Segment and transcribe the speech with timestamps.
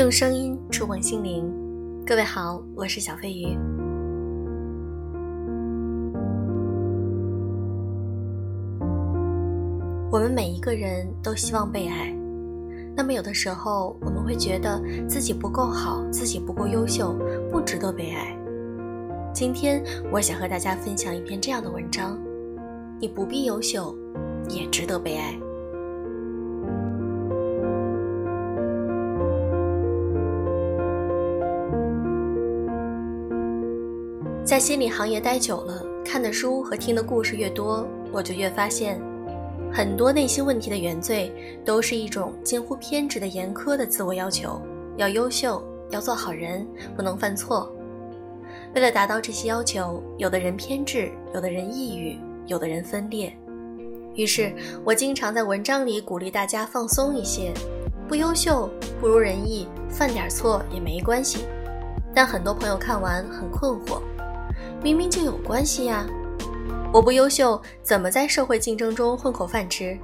[0.00, 1.44] 用声音触碰心灵，
[2.06, 3.54] 各位好，我是小飞鱼。
[10.10, 12.16] 我们每一个人都希望被爱，
[12.96, 17.14] 那么有的时候我们会觉得自己不够好，自己不够优秀，
[17.52, 18.34] 不值得被爱。
[19.34, 22.18] 今天我想和大家分享一篇这样的文章：
[22.98, 23.94] 你不必优秀，
[24.48, 25.38] 也值得被爱。
[34.50, 39.00] 在心理行业待久了，看的书和听的故事越多，我就越发现，
[39.72, 41.32] 很多内心问题的原罪，
[41.64, 44.60] 都是一种近乎偏执的严苛的自我要求：
[44.96, 47.72] 要优秀，要做好人，不能犯错。
[48.74, 53.32] 为了达到这些要求，有的人偏执，有的人抑郁，有的人分裂。
[54.16, 54.52] 于是
[54.84, 57.52] 我经常在文章里鼓励大家放松一些，
[58.08, 58.68] 不优秀
[59.00, 61.44] 不如人意，犯点错也没关系。
[62.12, 64.02] 但很多朋友看完很困惑。
[64.82, 66.06] 明明就有关系呀！
[66.90, 69.98] 我不优秀，怎么在社会竞争中混口饭吃？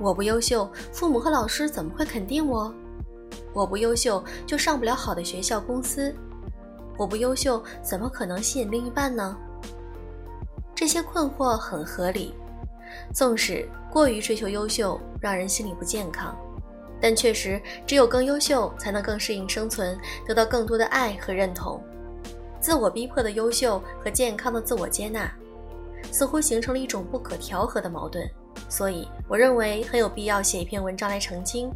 [0.00, 2.74] 我不优秀，父母和老师怎么会肯定我？
[3.52, 6.14] 我不优秀，就上不了好的学校、公司。
[6.96, 9.36] 我不优秀，怎么可能吸引另一半呢？
[10.74, 12.34] 这些困惑很合理。
[13.12, 16.34] 纵使过于追求优秀，让人心理不健康，
[17.02, 21.82] 但确实只有更优秀，才能更适应生存，得到更多的爱和认同。
[22.66, 25.32] 自我逼迫的优秀和健康的自我接纳，
[26.10, 28.28] 似乎形成了一种不可调和的矛盾。
[28.68, 31.70] 所以，我认为很有必要写一篇文章来澄清：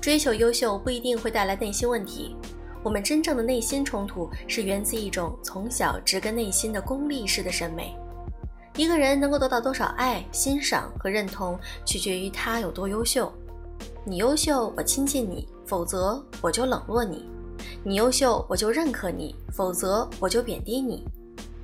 [0.00, 2.34] 追求优秀不一定会带来内心问题。
[2.82, 7.94] 我们真正的内心冲突是源自一种从小植根内心的功利式的审美。
[8.76, 13.30] 一个人能够得到多少爱、欣赏和认同，取决于他有多优秀。
[14.06, 17.28] 你优秀，我亲近你；否则，我就冷落你。
[17.82, 21.04] 你优秀，我就认可你；否则，我就贬低你。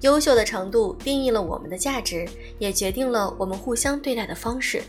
[0.02, 2.26] 优秀的程度定义了我们的价值，
[2.58, 4.82] 也决定了我们互相对待的方式。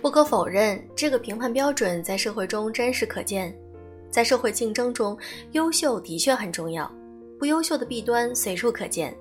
[0.00, 3.54] 不可否认，这个评判标准在社会中真实可见。
[4.10, 5.16] 在社会竞争中，
[5.52, 6.90] 优秀的确很重要，
[7.38, 9.14] 不优秀的弊端随处可见。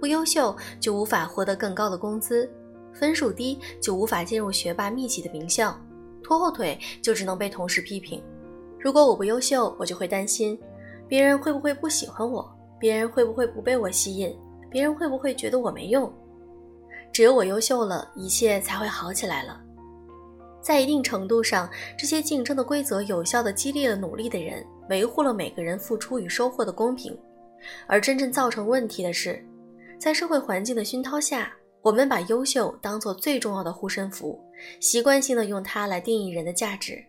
[0.00, 2.50] 不优秀就无法获得更高的工资。
[2.94, 5.78] 分数低就无法进入学霸密集的名校，
[6.22, 8.22] 拖后腿就只能被同事批评。
[8.78, 10.58] 如果我不优秀，我就会担心
[11.08, 14.34] 别人会不会不喜欢我，别人会不会不被我吸引，
[14.70, 16.12] 别人会不会觉得我没用。
[17.12, 19.60] 只有我优秀了，一切才会好起来了。
[20.60, 21.68] 在一定程度上，
[21.98, 27.16] 这些竞争的规则有效地激励了努力的人，维护了每个人付出与收获的公平。
[27.86, 29.44] 而真正造成问题的是，
[29.98, 31.52] 在社会环境的熏陶下。
[31.84, 34.42] 我们把优秀当做最重要的护身符，
[34.80, 37.04] 习惯性的用它来定义人的价值，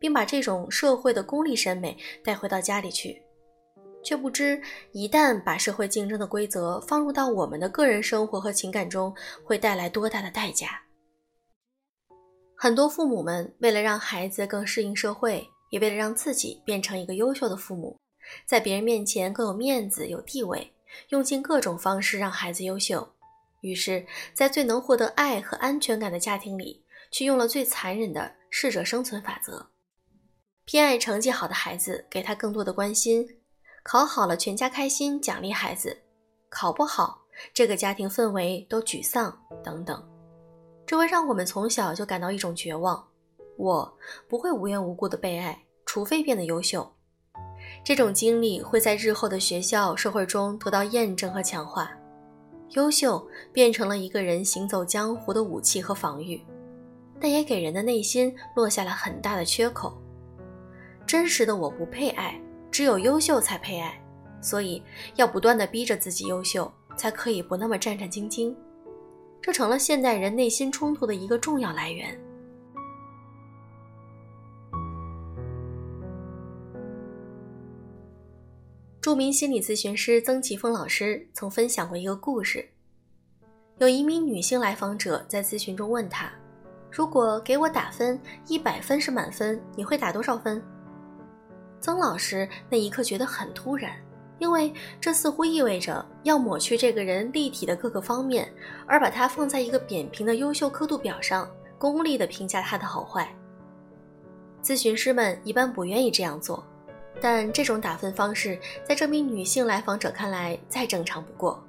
[0.00, 3.22] 并把这种社会的功利审美带回到家里去，
[4.02, 4.60] 却不知
[4.90, 9.14] 一旦把社会竞争的规则放入到我们的个人生活和情感中，
[9.44, 10.82] 会带来多大的代价。
[12.56, 17.96] 很多父母们为了让孩子更适应社会，也为了让自己变成一个优秀的父母，
[18.44, 20.72] 在别人面前更有面子、有地位，
[21.10, 23.08] 用尽各种方式让孩子优秀。
[23.60, 29.70] 于是，在最能获得爱和安全感的家庭里，却用了最残忍的适者生存法则，
[30.64, 33.24] 偏爱成绩好的孩子，给他更多的关心；
[33.82, 35.90] 考好了，全家开心，奖励孩子；
[36.48, 37.22] 考不好，
[37.52, 40.06] 这个家庭氛围都沮丧等等。
[40.86, 43.08] 这会让我们从小就感到一种绝望：
[43.56, 46.92] 我不会无缘无故的被爱，除非变得优秀。
[47.82, 51.90] 这种经历会在日后的学校、社会中得到验证和强化。
[52.70, 56.42] 优秀变成了一个人行走江湖的武器和防御，
[57.20, 59.96] 但也给人的内心落下了很大的缺口。
[61.06, 62.40] 真实的我不配爱，
[62.70, 64.02] 只有优秀才配爱，
[64.40, 64.82] 所以
[65.14, 68.54] 要不断的逼着自己优秀，才可以不那么战战兢兢。
[69.40, 72.18] 这成了现代人内心冲突的一个重要来源。
[79.06, 82.68] 著名心理咨询师曾奇峰老师曾分享过一个故事：
[83.78, 86.28] 有一名女性来访者在咨询中问他，
[86.90, 90.60] 如果给我打分，一百分是满分，你会打多少分？
[91.80, 93.92] 曾老师那一刻觉得很突然，
[94.40, 98.52] 因为这似乎意味着要抹去这个人立体的各个方面，
[98.88, 101.48] 而把他放在一个扁平的优秀刻度表上，
[101.78, 103.32] 功利的评价他的好坏。
[104.64, 106.66] 咨询师们一般不愿意这样做。
[107.20, 111.62] 但这种打分方式，在这名女性来访者看来再正常不过。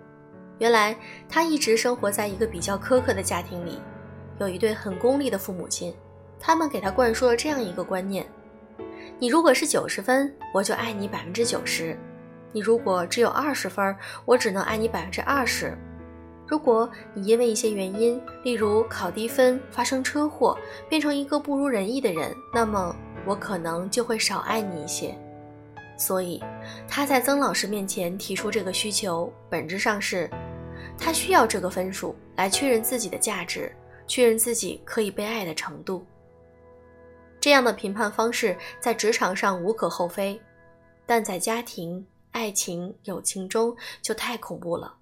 [0.60, 0.96] 原来
[1.30, 3.80] 她一直生活在一个比较苛刻的家庭里，
[4.40, 5.94] 有一对很功利的父母亲，
[6.40, 8.26] 他们给她灌输了这样一个观念：
[9.20, 11.96] 你如果是九十分，我就爱你百分之九十；
[12.52, 13.96] 你如果只有二十分，
[14.26, 15.78] 我只能爱你百分之二十。
[16.48, 20.58] 如果你因为一些原因，例如考低分、发生车祸，
[20.90, 22.96] 变成一个不如人意的人，那么
[23.26, 25.16] 我可能就会少爱你一些。
[25.98, 26.42] 所以，
[26.88, 30.30] 他在曾老师面前提出这个需求，本质上是，
[30.98, 36.06] 他需要这个分数来确认自己的价值，确认自己可以被爱的程度。
[37.40, 40.40] 这样的评判方式在职场上无可厚非，
[41.06, 44.96] 但在家庭、爱情、友情中就太恐怖了。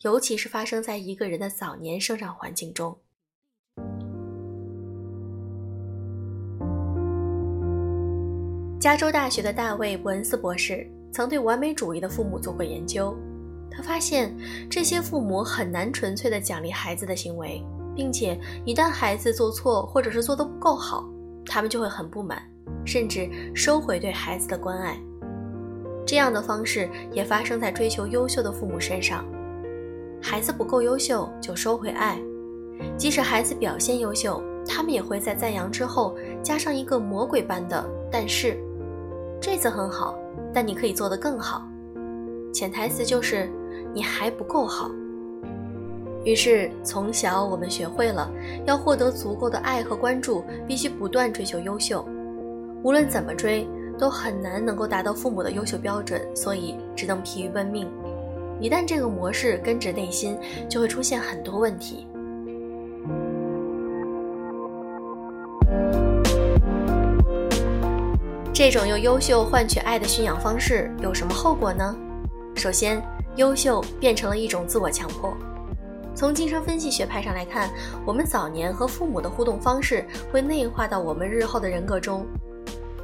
[0.00, 2.96] 尤其是发生在一个人的早年生长环境中。
[8.82, 13.16] 加州大学的大卫·伯恩斯博士曾对完美主义的父母做过研究，
[13.70, 14.36] 他发现
[14.68, 17.64] 这些父母很难纯粹的奖励孩子的行为，
[17.94, 21.08] 并且一旦孩子做错或者是做得不够好，
[21.46, 22.42] 他们就会很不满，
[22.84, 24.98] 甚至收回对孩子的关爱。
[26.04, 29.24] 这样的方式也发生在追求优秀的父母身上。
[30.20, 32.20] 孩子不够优秀就收回爱，
[32.96, 38.58] 即使孩子表现优秀，他们也会在赞扬之后加上一个魔鬼般的“但是”。
[39.42, 40.16] 这次很好，
[40.54, 41.66] 但你可以做得更好。
[42.54, 43.50] 潜台词就是
[43.92, 44.88] 你还不够好。
[46.24, 48.30] 于是从小我们学会了，
[48.64, 52.06] 要获得足够的爱和关注，必须不断追求优秀。
[52.84, 53.66] 无论怎么追，
[53.98, 57.90] 都很难能够达到父母的优秀标准，所以只能疲于奔命。
[58.60, 60.38] 一旦这个模式根植内心，
[60.68, 62.06] 就会出现很多问题。
[68.54, 71.96] 这种用优秀换取爱的驯养方式有什么后果呢？
[72.54, 73.02] 首先，
[73.36, 75.34] 优秀变成了一种自我强迫。
[76.14, 77.70] 从精神分析学派上来看，
[78.04, 82.26] 我们早年和父母的互动方式会内化到我们日后的人格中。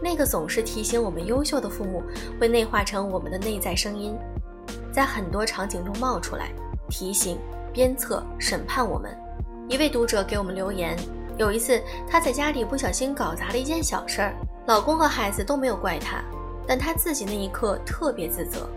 [0.03, 2.03] 那个总是提醒我们优秀的父母，
[2.39, 4.15] 会内化成我们的内在声音。
[4.93, 6.51] 在很多场景中冒出来，
[6.91, 7.39] 提醒、
[7.73, 9.11] 鞭策、审判我们。
[9.67, 10.95] 一位读者给我们留言：
[11.39, 14.35] 有一次，他在家里不小心搞砸了一件小事儿，
[14.69, 16.23] 老公和孩子都没有怪他，
[16.67, 18.69] 但他自己那一刻特别自责。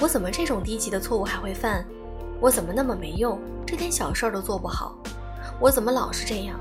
[0.00, 1.84] 我怎么这种低级的错误还会犯？
[2.40, 4.96] 我怎么那么没用，这点小事儿都做不好？
[5.60, 6.58] 我怎么老是这样？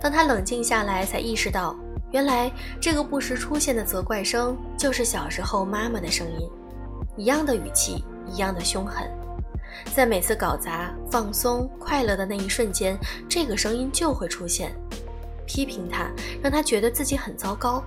[0.00, 1.76] 当他冷静下来，才意识到，
[2.10, 2.50] 原来
[2.80, 6.50] 这个不时出现的责怪声，就是小时候妈妈的声音。
[7.16, 9.08] 一样的语气，一样的凶狠，
[9.94, 12.98] 在每次搞砸、放松、快乐的那一瞬间，
[13.28, 14.74] 这个声音就会出现，
[15.46, 16.10] 批评他，
[16.42, 17.82] 让他觉得自己很糟糕，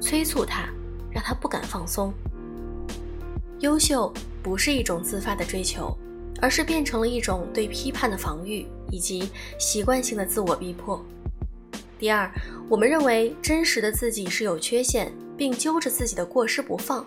[0.00, 0.68] 催促他，
[1.10, 2.12] 让他不敢放松。
[3.60, 4.12] 优秀
[4.42, 5.96] 不是一种自发的追求，
[6.40, 11.00] 而是变成了一种对批判的防御以及习惯性的自我逼迫。
[11.98, 12.28] 第二，
[12.68, 17.06] 我们认为真实的自己是有缺陷，并揪着自己的过失不放。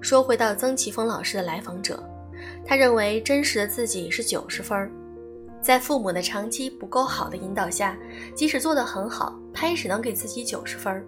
[0.00, 2.02] 说回到曾奇峰老师的来访者，
[2.64, 4.90] 他认为真实的自己是九十分儿，
[5.60, 7.96] 在父母的长期不够好的引导下，
[8.34, 11.04] 即使做得很好，他也只能给自己九十分。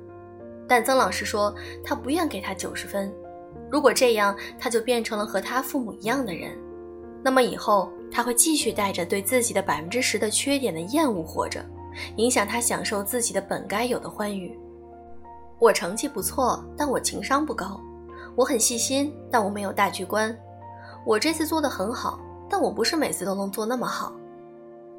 [0.68, 1.54] 但曾老师说，
[1.84, 3.12] 他不愿给他九十分，
[3.70, 6.56] 如果这样，他就变成了和他父母一样的人，
[7.22, 11.64] 那么以后他会继续带着对自己的百分之十的缺点的厌恶活着，
[12.16, 14.56] 影响他享受自己的本该有的欢愉。
[15.58, 17.80] 我成绩不错，但我情商不高。
[18.36, 20.36] 我很细心，但我没有大局观。
[21.04, 24.12] 我这次做的很好，但我不是每次都能做那么好。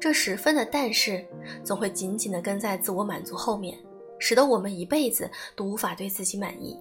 [0.02, 1.24] 这十分的但是，
[1.62, 3.78] 总会紧紧地跟在自我满足后面，
[4.18, 6.76] 使得我们一辈子都无法对自己满意。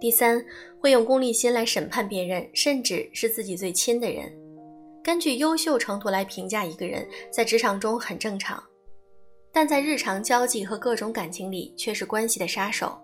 [0.00, 0.40] 第三，
[0.80, 4.32] 会用功利心来审判别人，甚至是自己最亲的人。
[5.02, 8.62] 根据优秀程度来评价一个人，在职场中很正常，
[9.52, 12.96] 但在日常交际和各种感情里却是关系的杀手。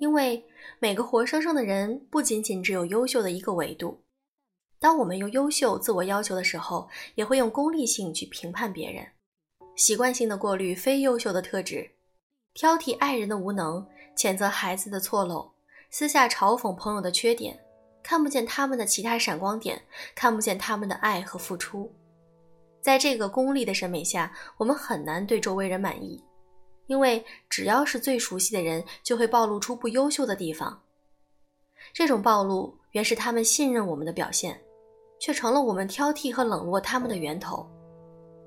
[0.00, 0.44] 因为
[0.80, 3.98] 每个活生生的人不仅仅只有优秀的一个维度。
[4.80, 9.06] 当我们用优秀自我要求的时候，也会用功利性去评判别人，
[9.76, 11.90] 习惯性的过滤非优秀的特质，
[12.54, 15.50] 挑剔爱人的无能，谴责孩子的错漏，
[15.90, 17.58] 私下嘲讽朋友的缺点，
[18.02, 19.82] 看不见他们的其他闪光点，
[20.14, 21.92] 看不见他们的爱和付出。
[22.80, 26.22] 在这个功利的审美下，我们很难对周围人满意。
[26.86, 30.80] 因为只要是最熟悉的人，就会暴露出不优秀的地方。
[31.92, 34.58] 这种暴露原是他们信任我们的表现，
[35.18, 37.68] 却成了我们挑剔和冷落他们的源头。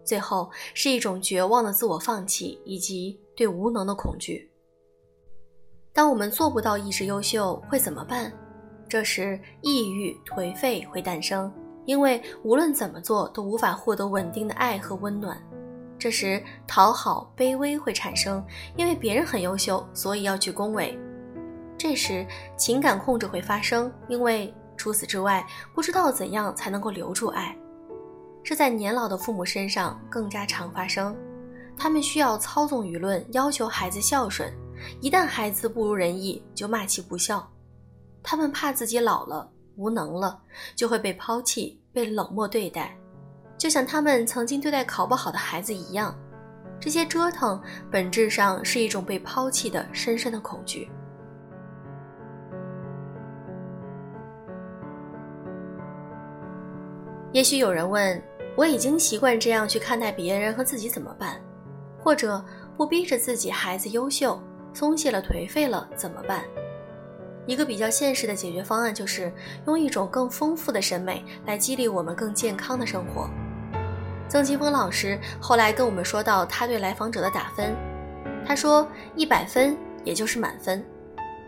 [0.03, 4.51] 最后是一种绝望的自我放弃以及对无能的恐惧。
[5.93, 8.31] 当我们做不到一直优秀，会怎么办？
[8.89, 11.53] 这时，抑郁、颓废会诞生，
[11.85, 15.41] 因为无论怎么做都无法获得稳定的爱和温暖。
[15.99, 18.43] 这时，讨好、卑微会产生，
[18.75, 20.97] 因为别人很优秀，所以要去恭维。
[21.77, 22.25] 这时，
[22.57, 25.45] 情感控制会发生，因为除此之外，
[25.75, 27.55] 不知道怎样才能够留住爱。
[28.43, 31.15] 这在年老的父母身上更加常发生，
[31.77, 34.51] 他们需要操纵舆论，要求孩子孝顺。
[35.00, 37.47] 一旦孩子不如人意，就骂其不孝。
[38.23, 40.41] 他们怕自己老了、无能了，
[40.75, 42.97] 就会被抛弃、被冷漠对待，
[43.59, 46.17] 就像他们曾经对待考不好的孩子一样。
[46.79, 47.61] 这些折腾
[47.91, 50.89] 本质上是一种被抛弃的深深的恐惧。
[57.33, 58.21] 也许有人问：
[58.57, 61.39] 我已经习惯这样去看待别人和自己，怎么办？
[61.97, 62.43] 或者
[62.75, 64.38] 不逼着自己孩子优秀？
[64.73, 66.43] 松懈了、颓废了怎么办？
[67.45, 69.31] 一个比较现实的解决方案就是
[69.65, 73.29] 用一种更丰富的审美来激励我们更健康的生活。
[74.27, 77.75] 曾奇峰老师后来跟我们说到他对来访者的打分，
[78.45, 78.85] 他说
[79.15, 80.83] 一百分也就是满分。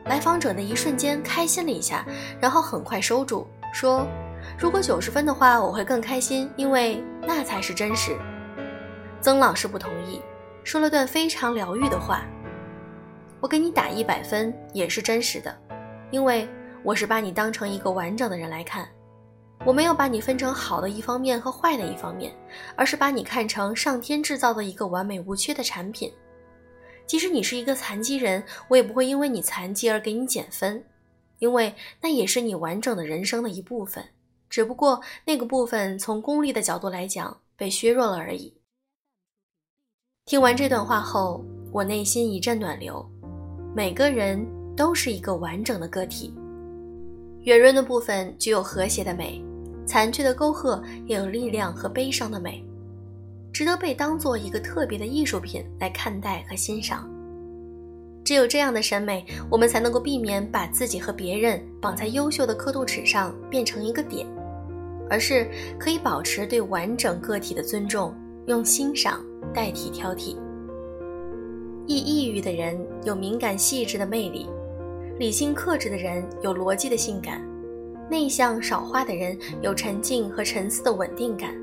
[0.05, 2.05] 来访者的一瞬间开心了一下，
[2.39, 4.05] 然后很快收住，说
[4.57, 8.17] 如果九十分的话我会更开心，因为那才是真实。
[9.21, 10.21] 曾老师不同意，
[10.63, 12.25] 说了段非常疗愈的话。
[13.39, 15.53] 我给你打一百分也是真实的，
[16.11, 16.47] 因为
[16.81, 18.87] 我是把你当成一个完整的人来看，
[19.65, 22.33] 我没有把你分成好的一方面和坏的一方面，
[22.77, 26.13] 而是把你看成上天制造的一个完美无缺的产品。
[27.05, 30.81] 即使你是一个残疾人，我也不会因为你残疾而给你减分，
[31.39, 34.01] 因为那也是你完整的人生的一部分，
[34.53, 38.53] 只不过那个部分从功利的角度来讲被削弱了而已。
[40.25, 43.03] 听完这段话后，我内心一阵暖流。
[43.75, 44.45] 每个人
[44.77, 46.31] 都是一个完整的个体，
[47.41, 49.43] 圆润的部分具有和谐的美，
[49.87, 52.63] 残缺的沟壑也有力量和悲伤的美，
[53.51, 57.09] 值得被当做一个特别的艺术品来看待和欣赏。
[58.23, 64.27] 只有这样的审美，我们才能够避免把自己和别人绑在优秀的刻度尺上变成一个点，
[65.13, 68.11] 而是可以保持对完整个体的尊重，
[68.47, 70.35] 用欣赏代替挑剔。
[71.85, 74.49] 易抑郁的人有敏感细致的魅力，
[75.19, 77.39] 理性克制的人有逻辑的性感，
[78.09, 81.53] 内向少话的人有沉静和沉思的稳定感，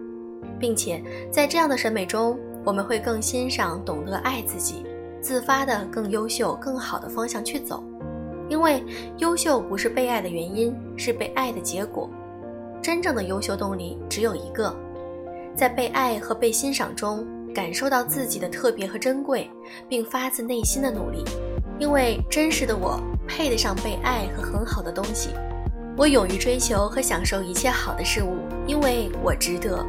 [0.60, 4.84] 并且在这样的审美中，我们会更欣赏懂得爱自己、
[5.20, 7.82] 自发的更优秀、更好的方向去走。
[8.48, 8.80] 因为
[9.18, 12.08] 优秀不是被爱的原因，是被爱的结果。
[12.82, 14.74] 真正的优秀动力只有一个，
[15.54, 17.26] 在被爱和被欣赏中。
[17.52, 19.50] 感受到自己的特别和珍贵，
[19.88, 21.24] 并发自内心的努力，
[21.80, 25.30] 因为真实的我配得上被爱和很好的东西。
[25.96, 28.36] 我勇于追求和享受一切好的事物，
[28.68, 29.84] 因为我值得。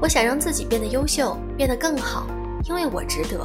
[0.00, 2.28] 我想让自己变得优秀，变得更好，
[2.68, 3.40] 因为我值得。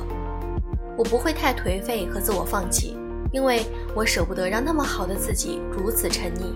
[0.95, 2.95] 我不会太颓废和自我放弃，
[3.31, 6.53] 因为我舍不得让那么好的自己如此沉溺。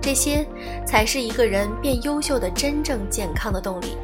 [0.00, 0.46] 这些
[0.86, 3.96] 才是一个人变优秀的真正健康的动力。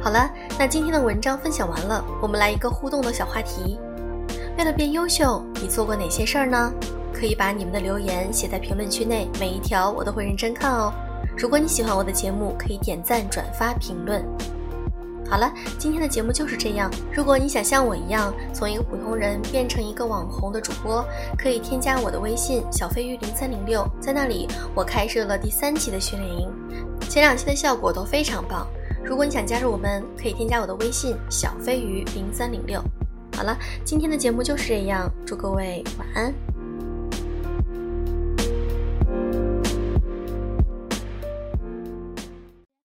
[0.00, 3.78] 好了，那今天的文章分享完了，我们来一个互动的小话题。
[4.56, 6.72] 为了变优秀，你做过哪些事儿呢？
[7.12, 10.92] 可以把你们的留言写在评论区内，每一条我都会认真看哦。
[11.36, 14.24] 如果你喜欢我的节目，可以点赞、转发、评论。
[15.30, 16.90] 好了，今天的节目就是这样。
[17.14, 21.04] 如果你想像我一样，从一个普通人变成一个网红的主播，
[21.36, 26.48] 可以添加我的微信小飞鱼零三零六，在那里我开设了第三期的训练营，
[27.10, 28.66] 前两期的效果都非常棒。
[29.04, 32.82] 如果你想加入我们，可以添加我的微信小飞鱼零三零六。
[33.36, 36.57] 好了，今天的节目就是这样，祝各位晚安。